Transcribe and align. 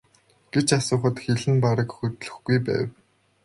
гэж 0.53 0.67
асуухад 0.79 1.15
хэл 1.25 1.43
нь 1.51 1.61
бараг 1.65 1.89
хөдлөхгүй 1.97 2.57
байв. 2.67 2.87